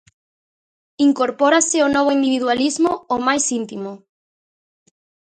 [1.07, 3.91] Incorpórase o novo individualismo ao máis íntimo.